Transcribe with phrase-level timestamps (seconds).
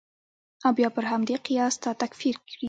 [0.63, 2.55] او بیا پر همدې قیاس تا تکفیر کړي.